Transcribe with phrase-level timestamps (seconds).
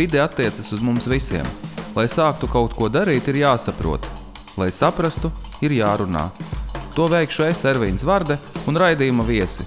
[0.00, 1.44] Vide attiecas uz mums visiem.
[1.92, 4.06] Lai sāktu kaut ko darīt, ir jāsaprot.
[4.56, 5.28] Lai saprastu,
[5.60, 6.22] ir jārunā.
[6.94, 9.66] To veikšu es, Ervīns Varde un raidījuma viesi.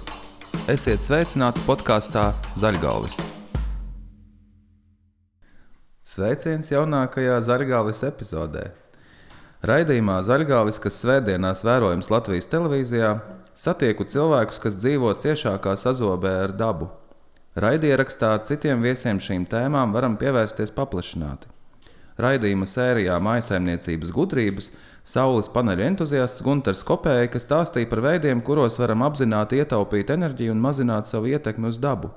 [0.66, 2.24] Esiet sveicināti podkāstā
[2.58, 3.14] Zaļgalvis.
[6.02, 8.66] Sveiciens jaunākajā Zaļgalvis epizodē.
[9.62, 13.14] Raidījumā Zaļgalvis, kas svētdienās vērojams Latvijas televīzijā,
[13.54, 16.90] satieku cilvēkus, kas dzīvo ciešākā sazobē ar dabu.
[17.54, 21.46] Raidierakstā ar citiem viesiem šīm tēmām varam pievērsties paplašināti.
[22.18, 24.72] Raidījuma sērijā Maisaimniecības gudrības
[25.04, 30.62] Saules paneļa entuziasts Gunārs Kopēja, kas stāstīja par veidiem, kuros varam apzināti ietaupīt enerģiju un
[30.64, 32.08] mazināt savu ietekmi uz dabu.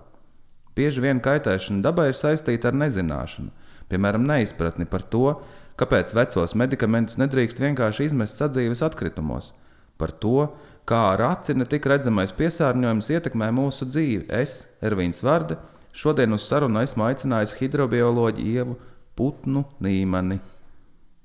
[0.77, 3.51] Bieži vien kaitēšana dabai ir saistīta ar nezināšanu,
[3.91, 5.35] piemēram, neizpratni par to,
[5.77, 9.51] kāpēc vecos medikamentus nedrīkst vienkārši izmest sadzīves atkritumos,
[9.99, 10.47] par to,
[10.87, 14.27] kā ar aci ne tik redzamais piesārņojums ietekmē mūsu dzīvi.
[14.31, 15.59] Es, Ervīns Vārde,
[15.91, 18.77] šodien uz sarunu esmu aicinājis hidrobioloģu Ievu
[19.17, 20.39] Putnu Nīmani.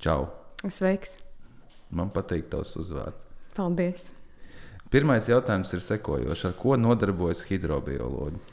[0.02, 0.26] Čau!
[0.66, 1.18] Sveiks!
[1.92, 3.28] Man patīk tavs uzvārds.
[3.56, 4.08] Paldies!
[4.92, 6.48] Pirmais jautājums ir sekojošs.
[6.50, 8.50] Ar ko nodarbojas hidrobioloģija?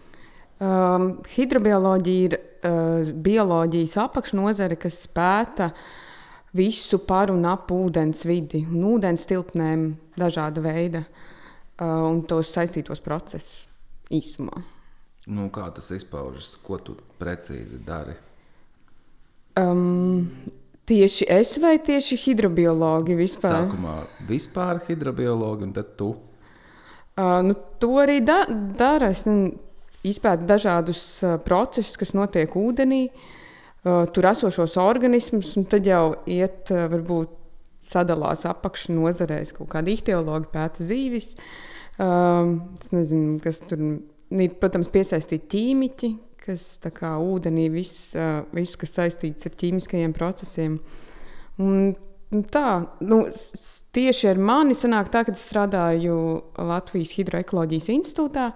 [0.60, 5.70] Um, hidrobioloģija ir uh, bioloģijas apakšnodare, kas pēta
[6.52, 13.02] visu par un ap ūdens vidi un ūdens tilpnēm dažāda veida uh, un tos saistītos
[13.06, 13.68] procesus
[14.10, 14.64] īsumā.
[15.30, 16.56] Nu, kā tas izpaužas?
[16.66, 18.16] Ko tu precīzi dari?
[19.60, 20.26] Um,
[20.90, 23.68] tieši es vai tieši hidrobiologi vispār?
[23.68, 26.16] Sākumā vispār hidrobiologi un tad tu.
[27.20, 29.12] Uh, nu, to arī da dara.
[29.14, 29.28] Es
[30.08, 33.39] izpētu dažādus uh, procesus, kas notiek ūdenī, uh,
[33.84, 37.36] tur esošos organismus, un tad jau iet, uh, varbūt
[37.84, 39.54] sadalās apakšu nozarēs.
[39.56, 41.36] Kaut kāda ihtiologa pēta zīvis.
[42.00, 44.02] Uh, es nezinu, kas tur ir.
[44.30, 46.10] Protams, piesaistīti ķīmiķi,
[46.44, 50.76] kas kā, ūdenī viss, uh, viss, kas saistīts ar ķīmiskajiem procesiem.
[51.60, 51.96] Un,
[52.54, 52.68] tā,
[53.02, 53.24] nu,
[53.96, 56.20] tieši ar mani sanāk tā, ka es strādāju
[56.70, 58.52] Latvijas Hidroekoloģijas institūtā.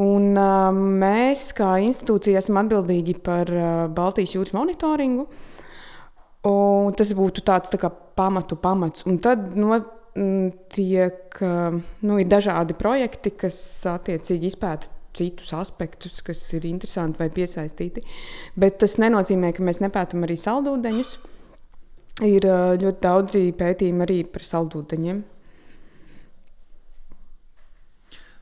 [0.00, 5.28] Un, uh, mēs, kā institūcija, esam atbildīgi par uh, Baltijas jūras monitoringu.
[6.50, 9.06] Un tas būtu tāds tā kā pamatu pamats.
[9.08, 9.78] Un tad no,
[10.74, 11.38] tiek,
[12.04, 13.56] nu, ir dažādi projekti, kas
[13.90, 18.02] attiecīgi izpēta citus aspektus, kas ir interesanti vai piesaistīti.
[18.58, 21.16] Bet tas nenozīmē, ka mēs nepētām arī saldūdeņus.
[22.28, 22.46] Ir
[22.82, 25.22] ļoti daudzi pētījumi arī par saldūdeņiem.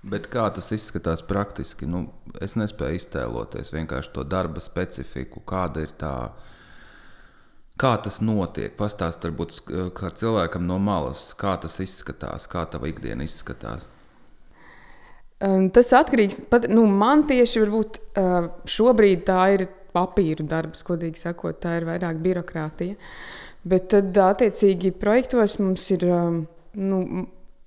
[0.02, 1.86] Bet kā tas izskatās praktiski?
[1.86, 2.08] Nu,
[2.42, 6.14] es nespēju iztēloties vienkārši to darba specifiku, kāda ir tā.
[7.78, 8.74] Kā tas notiek?
[8.78, 13.86] Pastāstiet, varbūt kā cilvēkam no malas, kā tas izskatās, kā tā ikdiena izskatās.
[15.74, 17.96] Tas atkarīgs no nu, man tieši varbūt,
[18.70, 19.64] šobrīd tā ir
[19.94, 22.98] papīra darbs, godīgi sakot, tā ir vairāk birokrātija.
[23.66, 27.00] Bet tad, attiecīgi, projektos mums ir, nu,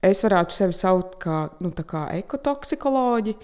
[0.05, 3.37] es varētu sevi saukt par nu, ekotoksikoloģiju,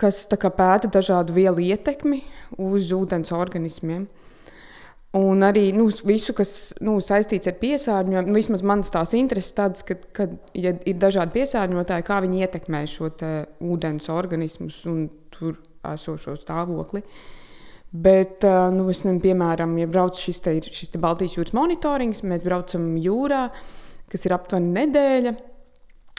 [0.00, 2.22] kas kā, pēta dažādu vielu ietekmi
[2.58, 4.08] uz ūdens organismiem.
[5.18, 9.82] Un arī nu, visu, kas nu, saistīts ar piesārņojumu, nu, vismaz manas tās intereses, tādas,
[9.82, 13.10] ka, ka ja ir dažādi piesārņotāji, kā viņi ietekmē šo
[13.72, 15.58] ūdens organismus un tur
[15.90, 17.02] esošo stāvokli.
[17.90, 22.46] Bet, nu, es nezinu, piemēram, ja brauc šis, te, šis te Baltijas jūras monitorings, mēs
[22.46, 23.48] braucam jūrā,
[24.12, 25.32] kas ir aptuveni nedēļa.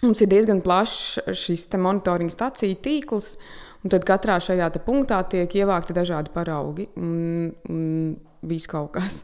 [0.02, 3.36] Mums ir diezgan plašs šis monitoringa stāciju tīkls,
[3.84, 6.88] un katrā šajā punktā tiek ievākti dažādi paraugi.
[6.98, 7.84] Un, un
[8.42, 9.22] viss kaut kas.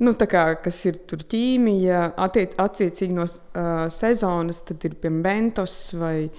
[0.00, 5.74] Nu, kā, kas ir tur ķīmija, attiec, attiecīgi no uh, sezonas, tad ir piemēram bentos
[6.00, 6.30] vai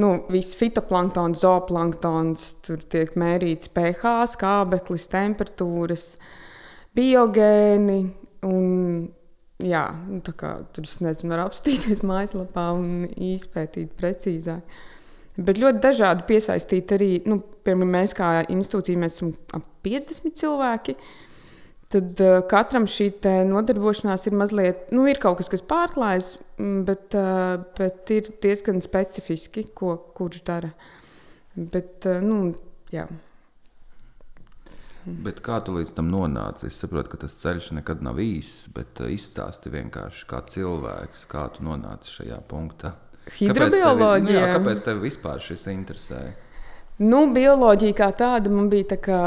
[0.00, 6.06] nu, viss fitoplanktons, zooplanktons, tur tiek mērīts pH, skābeklis, temperatūras,
[6.96, 8.00] biogēni.
[8.48, 9.10] Un,
[9.66, 14.78] jā, nu, kā, tur es nezinu, var apstīties mājaslapā un izpētīt precīzāk.
[15.40, 20.96] Bet ļoti dažādi piesaistīti arī, nu, piemēram, mēs kā institūcija, mēs esam ap 50 cilvēki.
[21.90, 23.08] Tad uh, katram šī
[23.48, 28.78] nodarbošanās ir mazliet, nu, ir kaut kas, kas pārklājas, mm, bet, uh, bet ir diezgan
[28.84, 30.70] specifiski, ko kurš dara.
[31.56, 32.52] Bet, uh, nu,
[32.94, 33.08] jā.
[35.04, 36.68] Bet kā tu līdz tam nonāci?
[36.68, 41.64] Es saprotu, ka tas ceļš nekad nav īss, bet izstāsti vienkārši kā cilvēks, kā tu
[41.64, 42.94] nonāci šajā punktā.
[43.38, 43.80] Hidrobioloģija.
[43.80, 46.36] Kāpēc tevi, nu jā, kāpēc tev vispār šis interesēja?
[47.00, 49.20] Nu, bioloģija kā tāda man bija tā kā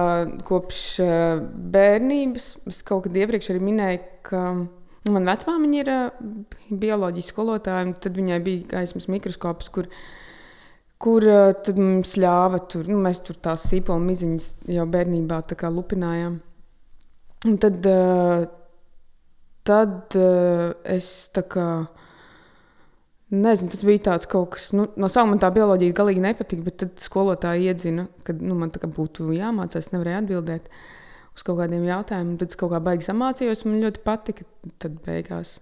[0.45, 1.39] kopš uh,
[1.73, 2.49] bērnības.
[2.69, 6.27] Es kaut kad iepriekš arī minēju, ka nu, manā vecmāmiņa ir uh,
[6.69, 9.89] bioloģijas skolotāja, un tad viņai bija gaismas mikroskops, kur,
[11.03, 15.57] kur uh, tad mums ļāva tur, nu, mēs tur tās sīpola miziņas jau bērnībā tā
[15.59, 16.37] kā lupinājām.
[17.49, 18.45] Un tad, uh,
[19.67, 21.67] tad uh, es tā kā,
[23.33, 27.03] nezinu, tas bija tāds kaut kas, nu, no sākuma tā bioloģija galīgi nepatika, bet tad
[27.03, 30.71] skolotāja iedzina, ka nu, man tā kā būtu jāmācās, nevarēja atbildēt
[31.33, 32.39] uz kaut kādiem jautājumiem.
[32.39, 34.47] Tad es kaut kā baigi samācījos, man ļoti patika
[34.79, 35.57] tad beigās.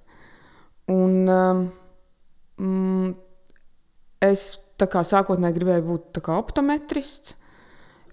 [0.91, 3.15] Un um,
[4.21, 7.37] es tā kā sākotnēji gribēju būt optometrists.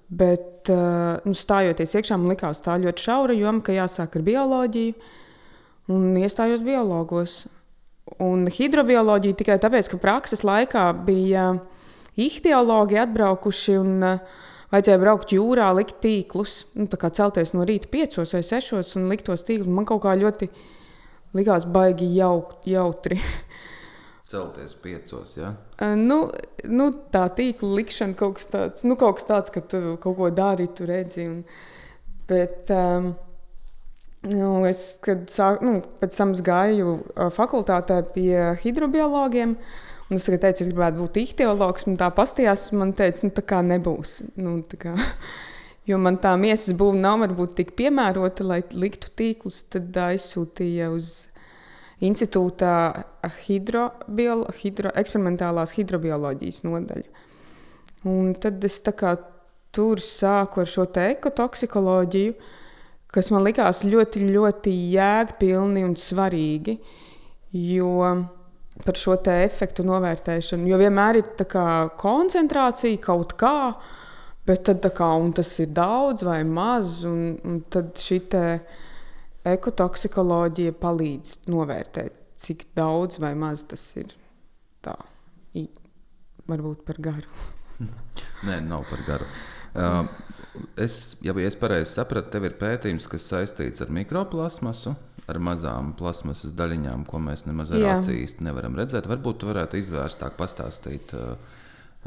[0.09, 4.95] Bet, uh, nu, stājoties iekšā, man likās tā ļoti šaura joma, ka jāsāk ar bioloģiju.
[5.93, 7.43] Un iestājos biologos.
[8.25, 11.51] Un hidrobioloģija tikai tāpēc, ka prakses laikā bija
[12.17, 14.41] ihtiologi atbraukuši un uh,
[14.73, 16.63] vajadzēja braukt jūrā, likt tīklus.
[16.77, 19.69] Nu, tā kā celties no rīta piecos vai sešos un likt tos tīklus.
[19.69, 20.49] Man kaut kā ļoti
[21.37, 23.21] likās baigi jauk, jautri.
[24.29, 25.55] Celties piecos, ja?
[25.81, 26.19] Uh, nu,
[26.69, 30.29] nu, tā tīkla likšana kaut kas tāds, nu, kaut kas tāds ka tu kaut ko
[30.29, 31.25] dari, tu redzi.
[31.31, 31.39] Un,
[32.29, 33.15] bet, um,
[34.29, 36.99] nu, es, kad sāk, nu, pēc tam gāju
[37.39, 38.35] fakultātē pie
[38.67, 39.57] hidrobiologiem,
[40.09, 43.63] un es teicu, es gribētu būt ihtiologs, un tā pastījās, man teica, nu, tā kā
[43.65, 44.19] nebūs.
[44.37, 44.93] Nu, tā kā,
[45.89, 51.28] jo man tā miesas būva nav varbūt tik piemērota, lai liktu tīklus, tad aizsūtīja uz
[52.05, 52.75] institūtā
[53.47, 57.09] hidrobiolo, hidro, eksperimentālās hidrobioloģijas nodaļu.
[58.09, 58.79] Un tad es
[59.75, 62.35] tur sāku ar šo ekotoksikoloģiju,
[63.13, 66.79] kas man likās ļoti, ļoti jēgpilni un svarīgi.
[67.59, 67.95] Jo
[68.85, 71.31] par šo efektu novērtēšanu, jo vienmēr ir
[71.99, 73.73] koncentrācija kaut kā,
[74.47, 78.21] bet tad kā, tas ir daudz vai maz, un, un tad šī
[79.47, 84.17] ekotoksikoloģija palīdz novērtēt, cik daudz vai maz tas ir.
[84.83, 84.97] Tā
[86.49, 87.45] varbūt par garu.
[88.47, 89.29] Nē, nav par garu.
[89.79, 94.95] Uh, es, ja es pareizi sapratu, tev ir pētījums, kas saistīts ar mikroplasmasu,
[95.29, 99.09] ar mazām plasmasas daļiņām, ko mēs nemaz ar acīm īsti nevaram redzēt.
[99.11, 101.37] Varbūt tu varētu izvērstāk pastāstīt, uh,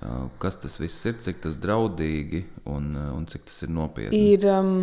[0.01, 4.25] uh, kas tas viss ir, cik tas draudīgi un, uh, un cik tas ir nopietni.
[4.33, 4.73] Ir, um,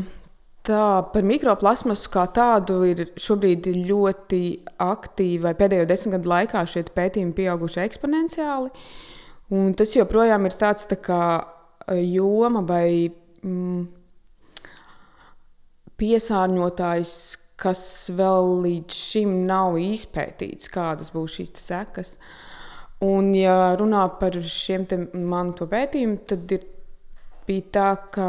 [0.68, 4.40] Tā par mikroplasmasu kā tādu ir šobrīd ļoti
[4.84, 8.68] aktīva, pēdējo desmit gadu laikā šie pētījumi pieauguši eksponenciāli.
[9.56, 13.86] Un tas joprojām ir tāds tā kā e, joma vai mm,
[15.96, 17.12] piesārņotājs,
[17.58, 17.82] kas
[18.20, 22.16] vēl līdz šim nav izpētīts, kādas būs šīs sekas.
[23.08, 24.84] Un, ja runā par šiem
[25.16, 26.68] manu pētījumiem, tad ir,
[27.48, 28.28] bija tā, ka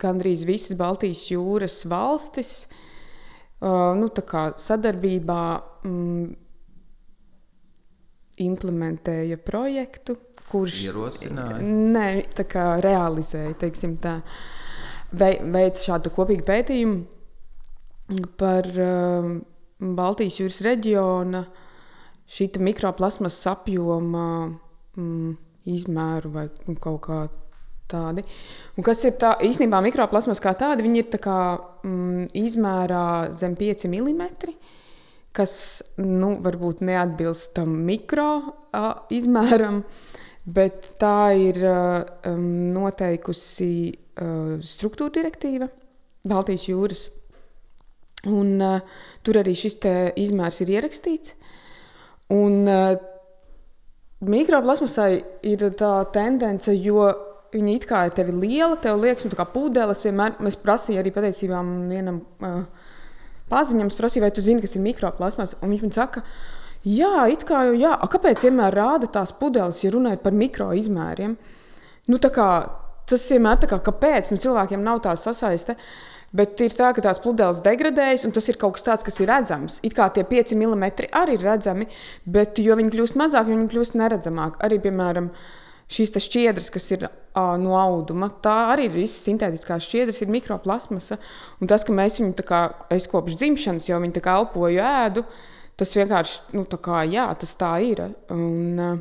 [0.00, 4.08] gandrīz visas Baltijas jūras valstis uh, nu,
[4.60, 5.42] sadarbībā
[5.86, 6.26] mm,
[8.46, 10.16] implementēja projektu,
[10.50, 11.60] kurš ierosināja?
[11.64, 12.06] Ne,
[12.84, 14.18] realizēja, teiksim, tā,
[15.16, 16.98] veids šādu kopīgu pētījumu
[18.38, 19.30] par uh,
[19.76, 21.42] Baltijas jūras reģiona
[22.26, 24.28] šī mikroplasmas apjoma
[24.96, 25.34] mm,
[25.72, 26.46] izmēru vai
[26.82, 27.45] kaut kādu
[27.90, 28.24] tādi.
[28.76, 31.38] Un kas ir tā, īstenībā mikroplasmas kā tādi, viņi ir tā kā,
[31.86, 33.06] mm, izmērā
[33.36, 34.54] zem 5 mm,
[35.36, 35.56] kas
[36.00, 39.82] nu, varbūt neatbilst tam mikro uh, izmēram,
[40.46, 45.68] bet tā ir um, noteikusi uh, struktūra direktīva
[46.26, 47.04] Baltijas jūras.
[48.26, 49.76] Un, uh, tur arī šis
[50.18, 51.36] izmērs ir ierakstīts.
[52.34, 52.96] Un, uh,
[54.24, 55.10] Mikroplasmasai
[55.44, 57.04] ir tā tendence, jo
[57.54, 60.02] Viņa it kā ir tevi liela, tev liekas, nu, kā pudeles.
[60.06, 61.60] Vienmēr mēs prasījām arī pateicībā
[61.90, 62.88] vienam uh,
[63.52, 65.54] paziņam, prasīja, vai tu zini, kas ir mikroplasmas.
[65.60, 66.24] Un viņš man saka,
[66.82, 70.72] jā, it kā jau, jā, A, kāpēc vienmēr rāda tās pudeles, ja runājot par mikro
[70.74, 71.36] izmēriem?
[72.10, 72.50] Nu, kā,
[73.06, 75.78] tas vienmēr tā kā kāpēc nu, cilvēkiem nav tā sasaiste.
[76.36, 79.30] Bet ir tā, ka tās pudeles degradējas, un tas ir kaut kas tāds, kas ir
[79.30, 79.78] redzams.
[79.86, 81.86] It kā tie 5 mm arī ir redzami,
[82.26, 84.58] bet jo viņi kļūst mazāki, viņi kļūst neredzamāki.
[84.66, 89.86] Arī, piemēram, uh, šīs šķiedras, kas ir uh, no auduma, tā arī ir visas sintētiskās
[89.86, 91.18] šķiedras, ir mikroplasmasa.
[91.60, 92.62] Un tas, ka mēs viņu kā,
[92.94, 95.24] es kopš dzimšanas jau viņu elpoju, ēdu,
[95.78, 98.02] tas vienkārši nu, tā kā, jā, tas tā ir.
[98.34, 98.98] Un, uh,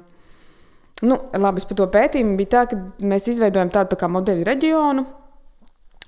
[1.10, 5.06] nu, labi, par to pētījumu bija tā, ka mēs izveidojam tādu tā modeļu reģionu,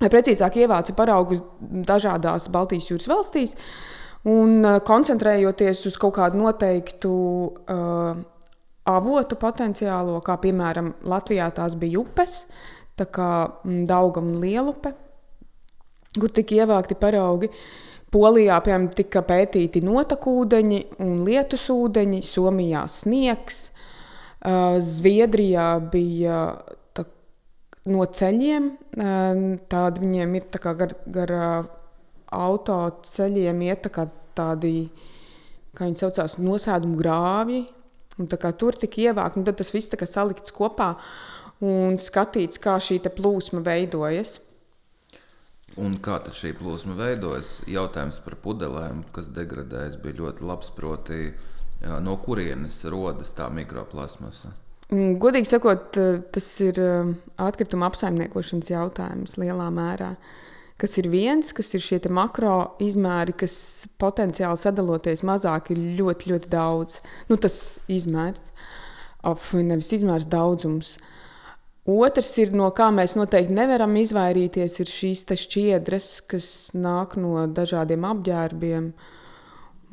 [0.06, 3.58] precīzāk ievāca paraugus dažādās Baltijas jūras valstīs.
[4.28, 7.12] Un koncentrējoties uz kaut kādu noteiktu
[7.48, 8.18] uh,
[8.88, 12.42] avotu potenciālo, kā piemēram Latvijā tās bija upes,
[12.98, 14.94] tā kā mm, Daugam un Lielupe,
[16.18, 17.52] kur tika ievākti paraugi.
[18.08, 23.66] Polijā piemēram, tika pētīti notekūdeņi un lietusūdeņi, Somijā sniegs,
[24.88, 26.38] Zviedrijā bija
[26.96, 27.04] tā,
[27.92, 28.70] no ceļiem,
[29.68, 31.34] tādi viņiem ir tā kā gar, gar
[32.38, 34.88] autoceļiem, iet tā kā tādi,
[35.76, 37.66] kā viņi saucās, nosēdumu grāvji.
[38.18, 40.96] Un, kā, tur tika ievākts, un tas viss tika salikts kopā
[41.66, 44.40] un skatīts, kā šī plūsma veidojas.
[45.78, 47.60] Un kā tad šī plūsma veidojas?
[47.70, 50.72] Jautājums par pudelēm, kas degradējas, bija ļoti labs.
[50.74, 51.20] Proti,
[52.02, 54.54] no kurienes rodas tā mikroplasmasa?
[54.88, 56.00] Mm, godīgi sakot,
[56.34, 60.14] tas ir um, atkrituma apsaimniekošanas jautājums lielā mērā.
[60.78, 66.52] Kas ir viens, kas ir šie makro izmēri, kas potenciāli sadaloties mazāk, ir ļoti, ļoti
[66.54, 67.00] daudz.
[67.32, 68.52] Nu, tas izmērs,
[69.26, 71.00] of, nevis izmērs, daudzums.
[71.88, 78.06] Otrs ir, no kā mēs noteikti nevaram izvairīties, ir šīs šķiedras, kas nāk no dažādiem
[78.12, 78.92] apģērbiem.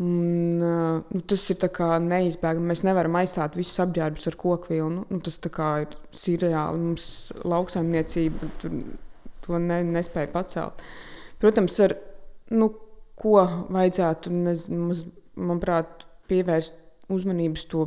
[0.03, 1.61] Un, nu, tas ir
[2.03, 2.73] neizbēgami.
[2.75, 5.07] Mēs nevaram aizstāt visus apģērbus ar koku vilnu.
[5.09, 5.39] Nu, tas
[5.87, 6.83] ir sirreāli.
[6.91, 7.09] Mums
[7.47, 8.51] lauksaimniecība
[9.45, 10.83] to ne, nespēja pacelt.
[11.43, 11.97] Protams, ar
[12.55, 12.71] nu,
[13.21, 14.97] ko vajadzētu, nezinu,
[15.39, 16.79] manuprāt, pievērst
[17.13, 17.85] uzmanību to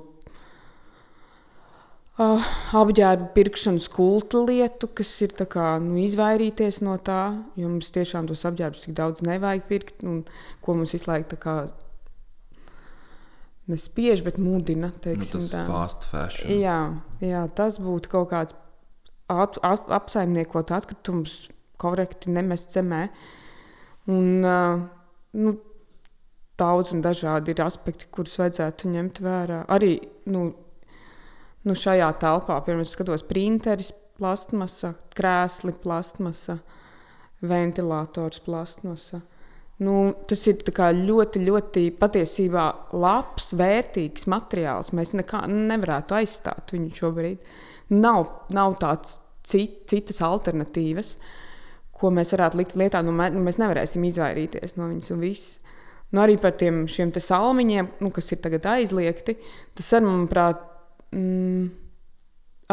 [2.22, 2.46] uh,
[2.78, 7.24] apģērba pirkšanas kulta lietu, kas ir kā, nu, izvairīties no tā,
[7.60, 10.24] jo mums tiešām tos apģērbus tik daudz nevajag pirkt, un
[10.62, 11.58] ko mums visu laiku kā,
[13.68, 14.94] nespiež, bet mudina.
[15.04, 16.54] Teiksim, nu, tas fast fashion.
[16.62, 16.80] Jā,
[17.24, 18.56] jā, tas būtu kaut kāds
[19.32, 21.48] at, at, apsaimniekot atkritumus,
[21.82, 23.08] korekti nemest zemē.
[24.08, 24.82] Un, uh,
[25.38, 25.56] nu,
[26.58, 29.62] daudz un dažādi ir aspekti, kurus vajadzētu ņemt vērā.
[29.74, 29.98] Arī
[30.32, 30.48] nu,
[31.68, 36.58] nu, šajā telpā, piemēram, skatos printeris, plastmasa, krēsli, plastmasa,
[37.46, 39.22] ventilators, plastmasa.
[39.78, 42.66] Nu, tas ir ļoti, ļoti patiesībā
[42.98, 44.90] labs, vērtīgs materiāls.
[44.98, 47.52] Mēs nekā nevarētu aizstāt viņu šobrīd.
[47.94, 51.16] Nav, nav tādas cit, citas alternatīvas,
[51.98, 53.02] ko mēs varētu likt lietā.
[53.06, 55.58] Nu, mē, nu, mēs nevarēsim izvairīties no viņas un viss.
[56.14, 56.86] Nu, arī par tiem
[57.24, 59.36] salmiņiem, nu, kas ir tagad aizliegti,
[59.76, 60.62] tas arī, manuprāt,
[61.12, 61.66] mm,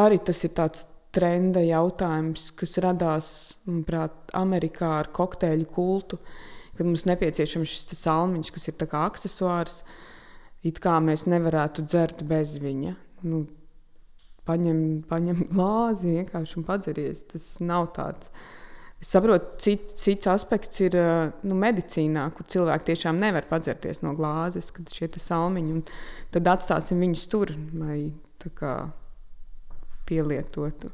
[0.05, 3.29] arī tas ir tāds trenda jautājums, kas radās
[3.67, 6.19] manuprāt, Amerikā ar kokteļu kultu,
[6.75, 9.83] kad mums nepieciešams šis salmiņš, kas ir kā accessors.
[10.65, 12.95] It kā mēs nevarētu dzert bez viņa.
[13.29, 13.45] Nu,
[14.49, 17.25] paņem, paņem glāzi vienkārši un padzeries.
[17.31, 18.33] Tas nav tāds.
[19.03, 20.97] Es saprotu, cits, cits aspekts ir
[21.45, 25.83] nu, medicīnā, kur cilvēki tiešām nevar padzerties no glāzes, kad šie salmiņi, un
[26.33, 27.99] tad atstāsim viņus tur, lai
[28.57, 28.77] kā,
[30.09, 30.93] pielietotu.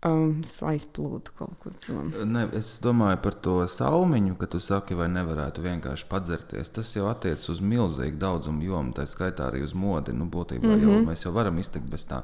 [0.00, 2.06] Um, aizplūdu kaut kur prom.
[2.24, 6.72] Ne, es domāju par to salmiņu, ka tu saki, vai nevarētu vienkārši padzerties.
[6.72, 10.16] Tas jau attiecas uz milzīgu daudzumu jomu, tā skaitā arī uz modi.
[10.16, 10.82] Nu, būtībā mm -hmm.
[10.86, 11.10] jau, mhm.
[11.10, 12.22] mēs jau varam iztikt bez tā.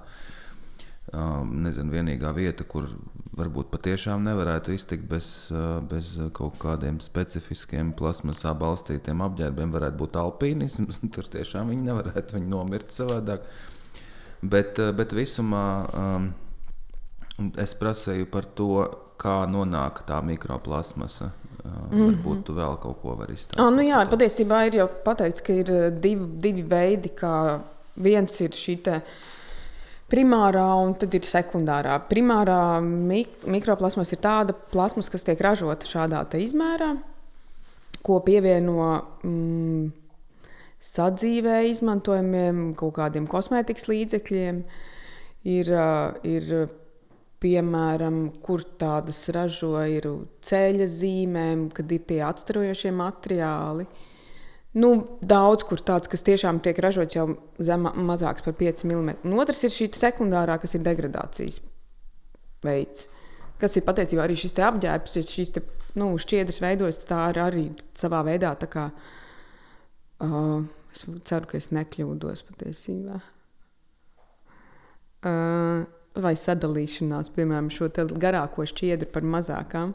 [1.12, 2.88] Um, nezinu, vienīgā vieta, kur
[3.36, 10.16] varbūt patiešām nevarētu iztikt bez, uh, bez kaut kādiem specifiskiem plasmasā balstītiem apģērbiem, varētu būt
[10.16, 11.00] alpīnisms.
[11.14, 13.40] Tur tiešām viņi nevarētu viņi nomirt savādāk.
[13.40, 13.76] Uh,
[14.42, 16.28] Bet, eh, bet visumā um,
[17.62, 18.70] es prasīju par to,
[19.20, 21.30] kā nonāk tā mikroplasmasa.
[21.66, 22.04] Mm -hmm.
[22.06, 23.60] Varbūt tu vēl kaut ko vari izteikt.
[23.60, 27.10] Ah, nu jā, patiesībā ir jau pateikts, ka ir divi, divi veidi.
[27.96, 29.00] Viens ir šī
[30.10, 32.00] primārā un tad ir sekundārā.
[32.08, 36.96] Primārā mik mikroplasmas ir tāda plasmas, kas tiek ražota šādā izmērā,
[38.02, 39.02] ko pievieno.
[39.22, 39.92] Mm,
[40.86, 44.62] sadzīvē izmantojamiem kaut kādiem kosmētikas līdzekļiem.
[45.46, 45.70] Ir,
[46.26, 46.68] ir
[47.46, 50.10] piemēram, kur tādas ražo, ir
[50.42, 53.86] ceļa zīmēm, kad ir tie atstarojošie materiāli.
[54.76, 54.90] Nu,
[55.24, 57.30] daudz kur tāds, kas tiešām tiek ražots jau
[57.64, 59.20] zem, mazāks par 5 mm.
[59.24, 61.62] Un otrs ir šī sekundārā, kas ir degradācijas
[62.66, 63.06] veids.
[63.56, 65.62] Kas ir patiesībā arī šis apģērbs, ir šīs te,
[65.96, 68.90] nu, šķiedras veidojas, tā ir arī savā veidā tā kā
[70.18, 73.18] Uh, es ceru, ka es nekļūdos patiesībā.
[75.26, 75.84] Uh,
[76.22, 79.94] vai sadalīšanās, piemēram, šo garāko šķiedru par mazākām.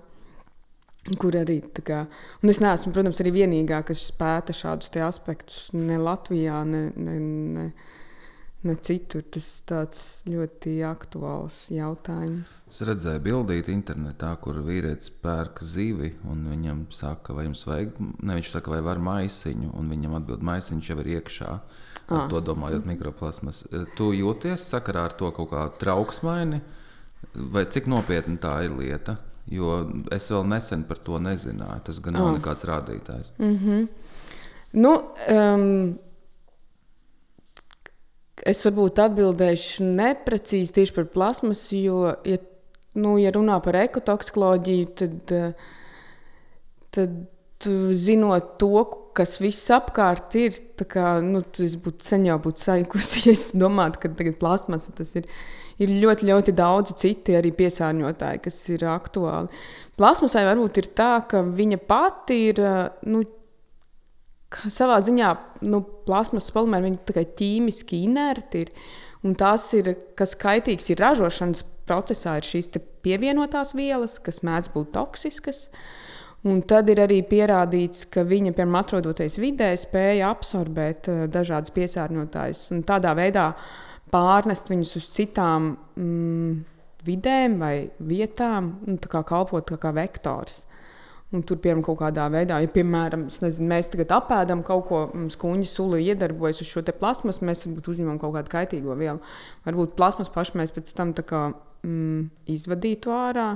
[1.18, 2.04] Kur arī tā kā,
[2.44, 7.16] un es neesmu, protams, arī vienīgā, kas pēta šādus aspektus ne Latvijā, ne, ne,
[7.56, 7.64] ne,
[8.70, 9.26] ne citur.
[9.34, 9.98] Tas
[10.30, 12.60] ir ļoti aktuāls jautājums.
[12.70, 18.38] Es redzēju bildīti internetā, kur vīrietis pērk zivi, un viņam saka, vai jums vajag, ne
[18.38, 21.56] viņš saka, vai var maisiņu, un viņam atbild, maisiņš jau ir iekšā.
[22.12, 22.28] Ar ah.
[22.32, 23.64] to domājot, mikroplasmas.
[23.96, 26.60] Tu jūties sakarā ar to kaut kā trauksmaini,
[27.54, 29.16] vai cik nopietna tā ir lieta?
[29.52, 29.80] Jo
[30.14, 31.82] es vēl nesen par to nezināju.
[31.88, 32.38] Tas gan nav ah.
[32.38, 33.34] nekāds rādītājs.
[33.40, 33.88] Mm -hmm.
[34.74, 34.94] nu,
[35.36, 36.00] um,
[38.46, 42.38] es varbūt atbildēšu neprecīzi tieši par plasmasu, jo, ja,
[42.94, 45.34] nu, ja runā par ekotoksikoloģiju, tad,
[46.90, 47.10] tad
[47.94, 48.86] zinot to,
[49.18, 50.56] kas viss apkārt ir,
[50.92, 55.16] kā, nu, es būtu sen jau būtu saikusi, ja es domātu, ka tagad plasmasa tas
[55.20, 55.30] ir.
[55.82, 59.50] Ir ļoti, ļoti daudz citi arī piesārņotāji, kas ir aktuāli.
[59.98, 62.60] Plasmasai varbūt ir tā, ka viņa pati ir
[63.10, 63.24] nu,
[64.52, 65.32] savā ziņā
[65.66, 68.66] nu, plasmasas polimēri tikai ķīmiski inerti.
[68.68, 68.74] Ir,
[69.26, 72.72] un tās ir, kas kaitīgs ir ražošanas procesā, ir šīs
[73.06, 75.66] pievienotās vielas, kas mēdz būt toksiskas.
[76.50, 82.64] Un tad ir arī pierādīts, ka viņa, piemēram, atrodoties vidē, spēja absorbēt uh, dažādus piesārņotājus
[82.74, 83.52] un tādā veidā
[84.12, 86.56] pārnest viņus uz citām mm,
[87.06, 87.76] vidēm vai
[88.10, 90.64] vietām, un kā kalpot kā, kā vektors.
[91.32, 95.38] Un tur, piemēram, kaut kādā veidā, ja piemēram, nezinu, mēs tagad apēdam kaut ko, mums
[95.40, 99.22] kuģi sula iedarbojas uz šo plasmas, mēs varbūt uzņemam kaut kādu kaitīgo vielu.
[99.64, 101.46] Varbūt plasmas paši mēs pēc tam kā,
[101.88, 103.54] mm, izvadītu ārā.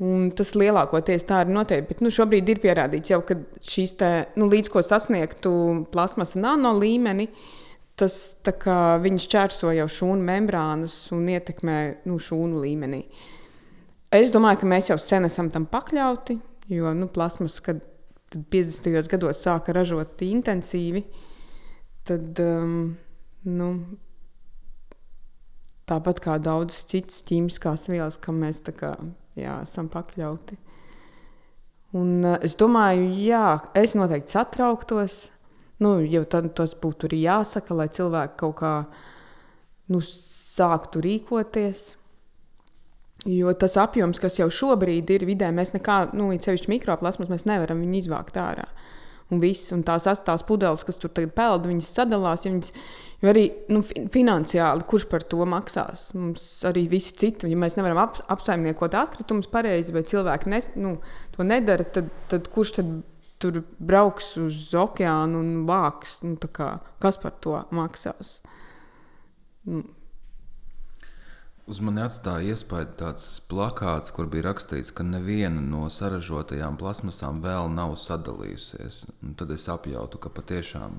[0.00, 1.90] Un tas lielākoties tā ir noteikti.
[1.90, 5.52] Bet nu, šobrīd ir pierādīts, jau, ka šīs te, nu, līdz ko sasniegtu
[5.92, 7.26] plasmas nano līmeni,
[8.00, 8.16] tas
[8.62, 11.76] kā, čērso jau šūnu membrānas un ietekmē
[12.08, 13.02] nu, šūnu līmenī.
[14.16, 16.38] Es domāju, ka mēs jau sen esam tam pakļauti,
[16.72, 17.84] jo nu, plasmas, kad
[18.32, 19.04] 50.
[19.10, 21.04] gados sāka ražot intensīvi,
[22.08, 22.94] tad um,
[23.44, 23.70] nu,
[25.90, 28.94] tāpat kā daudzas citas ķīmiskās vielas, kam mēs kā,
[29.40, 30.58] jā, esam pakļauti.
[31.98, 33.46] Un, uh, es domāju, jā,
[33.78, 35.24] es noteikti satrauktos.
[35.80, 38.74] Nu, jau tad tas būtu arī jāsaka, lai cilvēki kaut kā
[39.90, 41.86] nu, sāktu rīkoties.
[43.28, 47.82] Jo tas apjoms, kas jau šobrīd ir vidē, mēs nekā, nu, īpaši mikroplasmas, mēs nevaram
[47.84, 48.68] viņu izvākt ārā.
[49.30, 52.46] Un, viss, un tās astās pudeles, kas tur tagad peld, viņas sadalās.
[52.46, 52.72] Ja viņas,
[53.20, 56.10] jo arī nu, finansiāli, kurš par to maksās?
[56.16, 60.96] Mums arī visi citi, ja mēs nevaram ap, apsaimniekot atkritumus pareizi, vai cilvēki nes, nu,
[61.36, 62.98] to nedara, tad, tad kurš tad
[63.40, 66.18] tur brauks uz okeānu un vāks?
[66.26, 68.38] Nu, kā, kas par to maksās?
[69.68, 69.84] Nu,
[71.70, 77.70] Uz mani atstāja iespēja tāds plakāts, kur bija rakstīts, ka neviena no saražotajām plasmasām vēl
[77.70, 79.04] nav sadalījusies.
[79.22, 80.96] Un tad es apjautu, ka patiešām.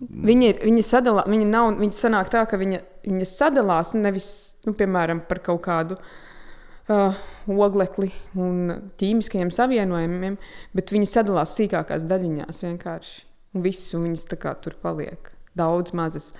[0.00, 4.28] Viņi ir, viņi sadalā, viņi nav, viņi sanāk tā, ka viņa, viņa sadalās nevis,
[4.64, 7.18] nu, piemēram, par kaut kādu uh,
[7.50, 8.08] oglekli
[8.40, 10.38] un ķīmiskajiem savienojumiem,
[10.76, 13.20] bet viņi sadalās sīkākās daļiņās vienkārši.
[13.54, 14.24] Un viss, un viņas
[14.64, 16.30] tur paliek daudz mazas.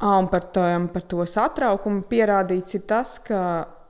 [0.00, 3.42] À, un par, to, par to satraukumu pierādīts ir tas, ka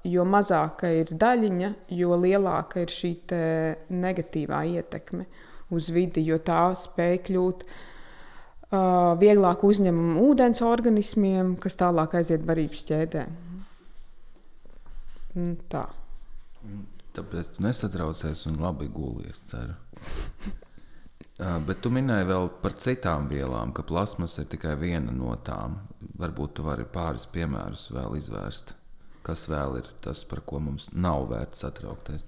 [0.06, 3.14] jo mazāka ir daļiņa, jo lielāka ir šī
[3.92, 5.26] negatīvā ietekme
[5.74, 7.80] uz vidi, jo tā spēj kļūt uh,
[8.70, 13.26] vieglāk uzņemama ūdens organismiem, kas tālāk aiziet barības ķēdē.
[15.70, 15.85] Tā.
[17.16, 19.74] Tāpēc tu nesatraucies un labi gulies, ceru.
[21.66, 25.78] Bet tu minēji vēl par citām vielām, ka plasmas ir tikai viena no tām.
[26.20, 28.74] Varbūt tu vari pāris piemērus vēl izvērst.
[29.24, 32.26] Kas vēl ir tas, par ko mums nav vērts satraukties?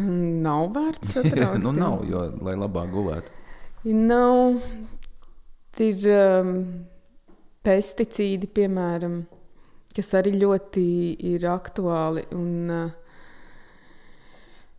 [0.00, 1.62] Nav vērts satraukties.
[1.62, 3.36] nu, nav, jo lai labāk gulētu.
[3.84, 4.62] Nav.
[5.82, 6.50] Ir um,
[7.66, 9.16] pesticīdi, piemēram,
[9.94, 10.84] kas arī ļoti
[11.32, 12.28] ir aktuāli.
[12.36, 12.92] Un, uh,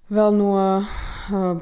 [0.05, 0.89] Vēl no uh,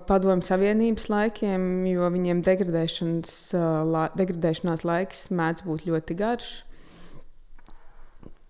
[0.03, 6.49] Padomju Savienības laikiem, jo viņiem degradēšanas, uh, la, degradēšanās laiks mēdz būt ļoti garš.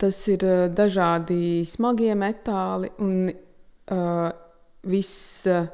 [0.02, 4.34] Tas ir uh, dažādi smagie metāli un uh,
[4.89, 5.69] viss, uh,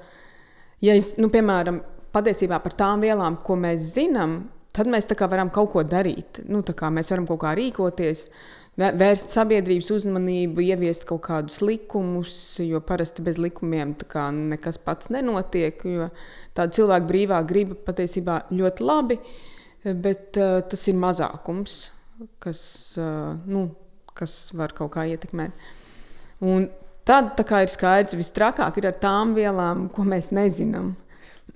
[0.84, 1.80] ja es, nu, piemēram,
[2.12, 4.41] patiesībā par tām vielām, ko mēs zinām,
[4.80, 6.42] tad mēs varam kaut ko darīt.
[6.48, 6.63] Nu,
[6.96, 8.28] mēs varam kaut kā rīkoties.
[8.80, 13.92] Vērst sabiedrības uzmanību, ieviest kaut kādus likumus, jo parasti bez likumiem
[14.54, 15.84] nekas pats nenotiek.
[16.56, 19.20] Tāda cilvēka brīvā griba patiesībā ļoti labi,
[19.84, 21.76] bet uh, tas ir mazākums,
[22.39, 22.62] kas,
[23.00, 23.68] uh, nu,
[24.15, 25.68] kas var kaut kā ietekmēt.
[26.48, 26.70] Un
[27.08, 30.94] tad ir skaidrs, ka visstrakāk ir ar tām vielām, ko mēs nezinām.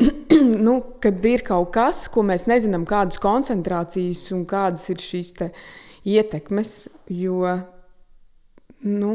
[0.65, 5.33] nu, kad ir kaut kas, ko mēs nezinām, kādas koncentrācijas un kādas ir šīs
[6.09, 6.73] ietekmes,
[7.13, 7.43] jo
[8.83, 9.13] nu,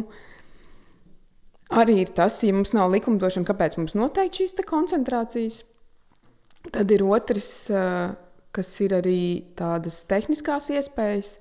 [1.74, 5.64] arī ir tas, ja mums nav likumdošana, kāpēc mums noteikti šīs koncentrācijas.
[6.74, 7.50] Tad ir otrs,
[8.54, 9.20] kas ir arī
[9.56, 11.36] tādas tehniskās iespējas,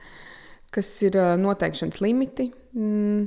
[0.73, 3.26] kas ir noteikšanas limiti, mm,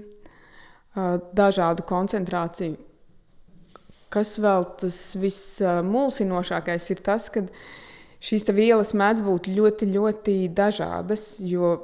[1.37, 2.79] dažādu koncentrāciju.
[4.11, 7.45] Kas vēl tas vismulsinošākais ir tas, ka
[8.21, 11.77] šīs vielas mēdz būt ļoti, ļoti dažādas, jo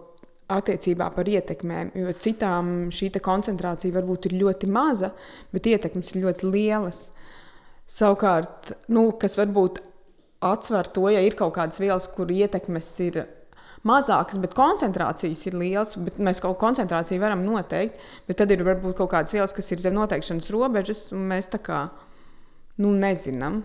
[0.52, 5.12] attiecībā par ietekmēm, jo citām šī koncentrācija varbūt ir ļoti maza,
[5.54, 7.00] bet ietekmes ir ļoti lielas.
[7.90, 9.80] Savukārt, nu, kas varbūt
[10.46, 13.22] atsver to, ja ir kaut kādas vielas, kur ietekmes ir
[13.86, 18.00] mazākas, bet koncentrācijas ir lielas, bet mēs kaut kādu koncentrāciju varam noteikt.
[18.34, 21.86] Tad ir varbūt kaut kādas vielas, kas ir zem noteikšanas robežas, un mēs tā kā
[22.82, 23.62] nu, nezinām.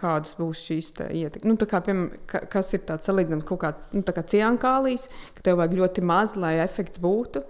[0.00, 1.44] Kādas būs šīs ietekmes?
[1.44, 5.74] Nu, kā, piemēram, kas ir tāds salīdzinājums, kaut kāds nu, kā ciankālijas, ka tev vajag
[5.76, 7.42] ļoti maz, lai efekts būtu.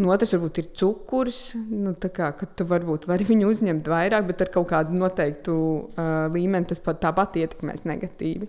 [0.00, 1.40] Un otrs varbūt ir cukurs.
[1.68, 6.70] Nu, kā, tu varbūt vari viņu uzņemt vairāk, bet ar kaut kādu noteiktu uh, līmeni
[6.70, 8.48] tas pat tāpat ietekmēs negatīvi.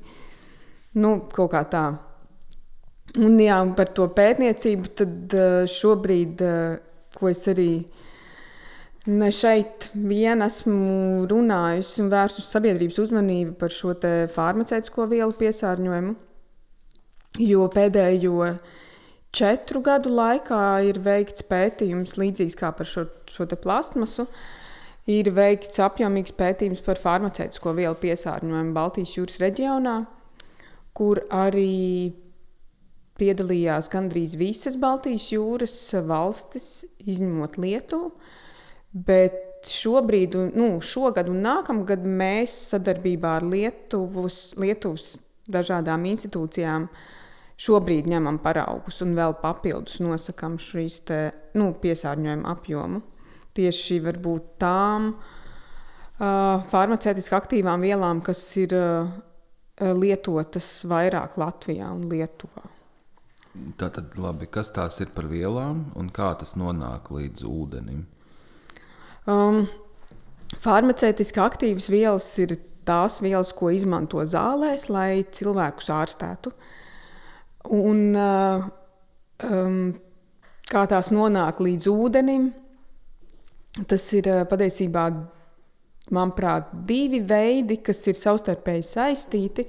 [1.02, 1.86] Nu, kaut kā tā.
[3.20, 7.72] Un jā, par to pētniecību, tad uh, šobrīd, uh, ko es arī
[9.10, 13.96] ne šeit vien esmu runājusi un vērsus sabiedrības uzmanību par šo
[14.36, 16.14] farmaceitisko vielu piesārņojumu,
[17.42, 18.54] jo pēdējo
[19.34, 24.28] četru gadu laikā ir veikts pētījums līdzīgs kā par šo, šo plasmasu.
[25.10, 29.96] Ir veikts apjomīgs pētījums par farmaceitisko vielu piesārņojumu Baltijas jūras reģionā,
[30.94, 32.14] kur arī
[33.18, 35.74] piedalījās gandrīz visas Baltijas jūras
[36.06, 38.12] valstis, izņemot Lietuvu.
[38.91, 45.13] Bet šobrīd, nu, šogad un nākamgad mēs sadarbībā ar Lietuvas, Lietuvas
[45.51, 46.88] dažādām institūcijām
[47.62, 51.21] šobrīd ņemam paraugus un vēl papildus nosakām šīs te,
[51.56, 53.01] nu, piesārņojuma apjomu.
[53.56, 59.12] Tieši varbūt tām uh, farmaceitiski aktīvām vielām, kas ir uh,
[59.82, 62.67] lietotas vairāk Latvijā un Lietuvā.
[63.80, 68.06] Tātad, labi, kas tās ir par vielām un kā tas nonāk līdz ūdenim?
[69.29, 69.67] Um,
[70.63, 72.55] farmaceitiski aktīvas vielas ir
[72.88, 76.53] tās vielas, ko izmanto zālēs, lai cilvēkus ārstētu.
[77.77, 78.65] Un, uh,
[79.45, 79.91] um,
[80.71, 82.49] kā tās nonāk līdz ūdenim,
[83.88, 85.05] tas ir uh, patiesībā,
[86.12, 89.67] manuprāt, divi veidi, kas ir savstarpēji saistīti.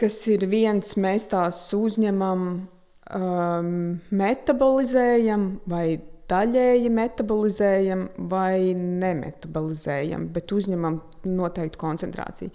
[0.00, 3.72] Kas ir viens, mēs tās uzņemam um,
[4.16, 5.98] metabolizējam vai
[6.30, 12.52] daļēji metabolizējam vai nemetabolizējam, bet uzņemam noteiktu koncentrāciju.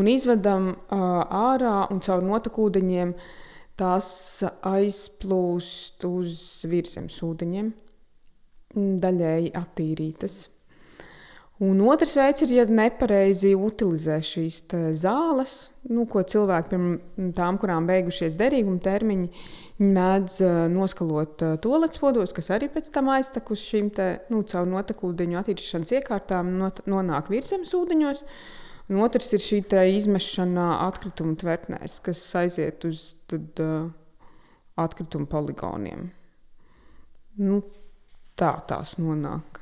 [0.00, 3.14] Un izvedam uh, ārā un caur notekūdeņiem
[3.78, 4.10] tās
[4.66, 7.72] aizplūst uz virsmas ūdeņiem,
[9.04, 10.38] daļēji attīrītas.
[11.58, 14.60] Un otrs veids ir, ja nepareizi utilizē šīs
[15.00, 15.54] zāles,
[15.90, 19.30] nu, ko cilvēki, piemēram, tām, kurām beigušies derīguma termiņi,
[19.78, 20.40] mēdz
[20.72, 26.56] noskalot toaletspodos, kas arī pēc tam aiztek uz šīm te, nu, caur notekūdeņu attīrīšanas iekārtām,
[26.58, 28.24] not, nonāk virsmas ūdeņos.
[28.88, 29.62] Un otrs ir šī
[29.98, 33.90] izmešana atkrituma tvertnēs, kas aiziet uz tad, uh,
[34.80, 36.08] atkrituma poligoniem.
[37.38, 37.62] Nu,
[38.38, 39.60] tā tās nonāk.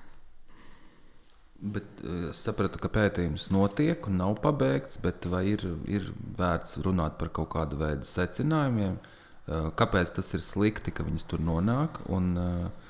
[1.56, 7.16] Bet es sapratu, ka pētījums notiek un nav pabeigts, bet vai ir, ir vērts runāt
[7.20, 9.15] par kaut kādu veidu secinājumiem, eh,
[9.46, 12.86] kāpēc tas ir slikti, ka viņas tur nonāk un eh,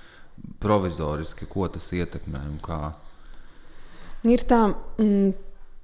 [0.62, 2.80] provizoriski, ko tas ietekmē un kā?
[4.26, 4.62] Ir tā,
[5.02, 5.34] mm,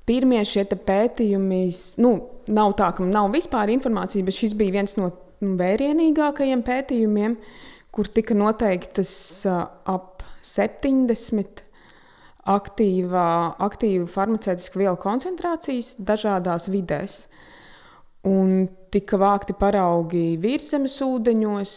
[0.08, 1.61] pirmie šie pētījumi,
[2.02, 2.14] nu,
[2.48, 5.11] nav tā, ka nav vispār informācijas, bet šis bija viens no
[5.42, 7.37] nu, vērienīgākajiem pētījumiem,
[7.92, 9.12] kur tika noteiktas
[9.46, 11.64] ap 70
[12.48, 13.28] aktīvā,
[13.62, 17.26] aktīvu farmaceitisku vielu koncentrācijas dažādās vidēs.
[18.26, 21.74] Un tika vākti paraugi virsmas ūdeņos,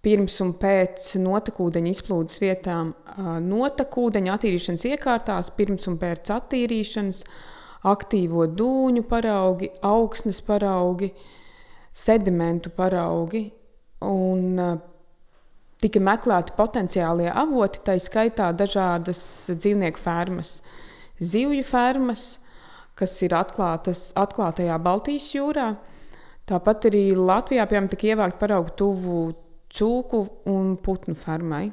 [0.00, 2.94] pirms un pēc notekūdeņa izplūdes vietām,
[3.44, 7.24] notekūdeņa attīrīšanas iekārtās, pirms un pēc attīrīšanas,
[7.90, 11.10] aktīvo dūņu paraugi, augsnes paraugi,
[11.92, 13.48] sedimentu paraugi.
[14.06, 14.56] Un
[15.80, 19.20] tika meklēti potenciālie avoti, tā skaitā dažādas
[19.52, 20.60] dzīvnieku fermas,
[21.20, 22.38] zivju fermas,
[22.96, 25.70] kas ir atklātas atklātajā Baltijas jūrā.
[26.50, 29.18] Tāpat arī Latvijā piemēram, tika ievākta paraugu tuvu
[29.70, 31.68] cūku un putnu fermai.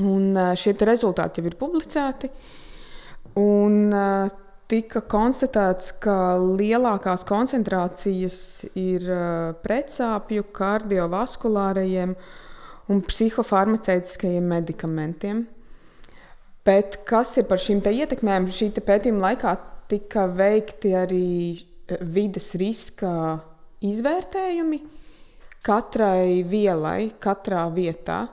[0.00, 2.30] Un šie rezultāti jau ir publicēti.
[3.40, 3.90] Un,
[4.70, 8.38] tika konstatēts, ka lielākās koncentrācijas
[8.78, 9.06] ir
[9.64, 12.14] pretsāpju, kardiovaskulārajiem
[12.90, 15.44] un psihofarmaceitiskajiem medikamentiem.
[16.66, 18.50] Bet kas ir par šīm ietekmēm?
[18.52, 19.56] Šī pētījuma laikā
[19.90, 21.30] tika veikti arī
[22.00, 23.12] vidas riska
[23.84, 24.80] izvērtējumi
[25.64, 28.24] katrai vielai, katrā vietā.